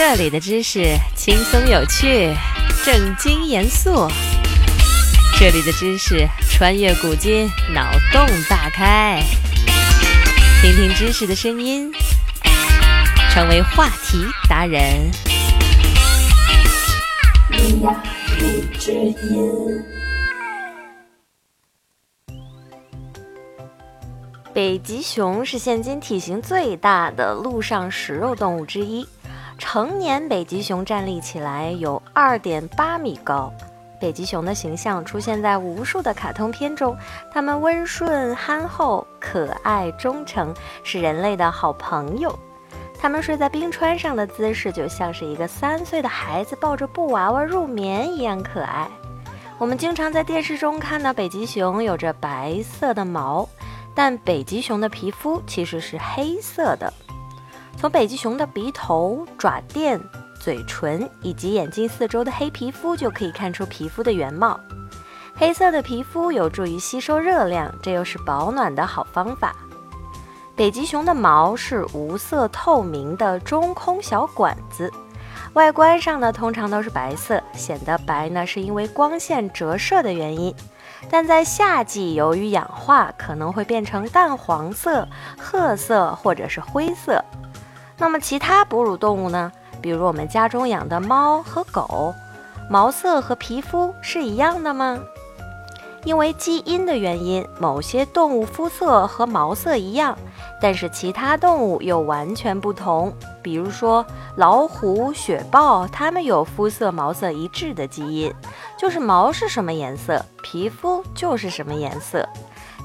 [0.00, 2.32] 这里的知识轻松有趣，
[2.84, 4.06] 正经严肃。
[5.36, 9.20] 这里的知识穿越古今，脑洞大开。
[10.62, 11.92] 听听知识的声音，
[13.32, 15.10] 成为话题达人。
[24.54, 29.04] 北极熊是现今体型最大的陆上食肉动物之一。
[29.58, 33.52] 成年北极熊站立起来有二点八米高。
[34.00, 36.96] 北极熊的形象出现在无数的卡通片中，
[37.32, 42.38] 它们温顺、憨厚、可爱、忠诚，是人类的好朋友。
[43.00, 48.88] 它们睡在冰川上的姿势，就像是一个三岁的孩子抱着布娃娃入眠一样可爱。
[49.58, 53.48] 我们经常在电视中看到北极熊有着白色的毛，
[53.92, 56.92] 但北极熊的皮肤其实是黑色的。
[57.80, 60.00] 从北极熊的鼻头、爪垫、
[60.34, 64.58] 嘴唇以及眼睛四周的黑皮肤就可以看出皮肤的原貌。
[65.36, 69.54] 黑色的皮肤有助于吸收热量，这又是保暖的好方法。
[70.56, 74.92] 北极熊的毛是无色透明的中空小管子，
[75.52, 80.52] 外观上呢通常都是白色，显得白呢是因为光线折射的原因。
[81.08, 85.06] 但在夏季，由于氧化，可能会变成淡黄色、
[85.38, 87.24] 褐色或者是灰色。
[87.98, 89.50] 那么其他哺乳动物呢？
[89.80, 92.14] 比如我们家中养的猫和狗，
[92.70, 94.98] 毛色和皮肤是一样的吗？
[96.04, 100.16] 因为基因的原因，某些动物肤色和毛色一样，
[100.60, 103.12] 但是其他动物又完全不同。
[103.42, 104.06] 比如说
[104.36, 108.32] 老虎、雪豹，它们有肤色、毛色一致的基因，
[108.78, 112.26] 就是毛是什么颜色，皮肤就是什么颜色。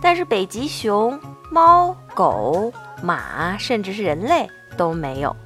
[0.00, 4.48] 但是北极熊、猫、狗、马，甚至是人类。
[4.74, 5.36] 都没有。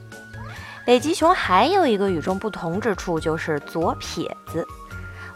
[0.84, 4.64] 北极熊还有一个与众不同之处，就是左撇子。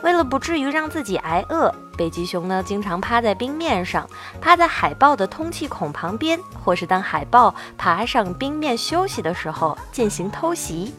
[0.04, 4.08] 为了不至于让自己挨饿，北极熊呢经常趴在冰面上，
[4.40, 10.94] 趴在海豹的通气孔旁边，或是当海豹爬上冰面休息的时候进行偷袭。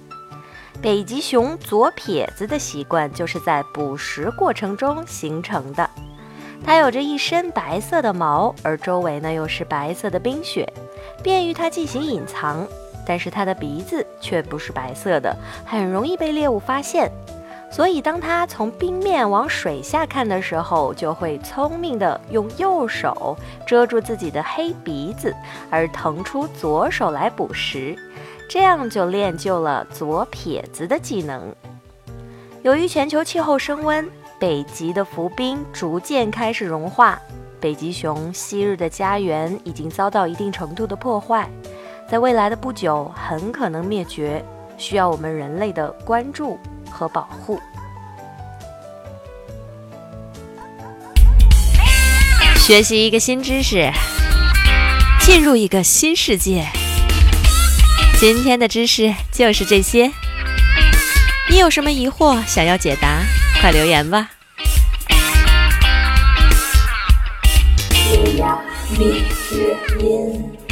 [0.82, 5.90] 北极熊左撇子的习惯就是在捕食过程中形成的。
[6.64, 10.72] 它有着一身白色的毛，而周围呢又是白色的冰雪，
[11.24, 12.68] 便于它进行隐藏。
[13.06, 15.36] 但是它的鼻子却不是白色的，
[15.66, 17.12] 很容易被猎物发现。
[17.72, 23.36] 所以当它从冰面往水下看的时候，就会聪明地用右手
[23.66, 25.34] 遮住自己的黑鼻子，
[25.70, 27.98] 而腾出左手来捕食，
[28.50, 31.54] 这样就练就了左撇子的技能。
[32.62, 34.08] 由于全球气候升温。
[34.40, 37.22] 北极的浮冰逐渐开始融化，
[37.62, 41.48] 北极熊昔日的家园已经遭到一定程度的破坏，
[42.10, 44.44] 在未来的不久很可能灭绝，
[44.78, 47.62] 需要我们人类的关注和保护。
[52.58, 53.92] 学习一个新知识，
[55.20, 56.66] 进入一个新世界。
[58.20, 60.12] 今天的知识就是这些，
[61.50, 63.20] 你有什么疑惑想要解答？
[63.60, 64.32] 快留言吧。
[68.12, 68.62] 是呀，
[69.00, 70.71] 你是您。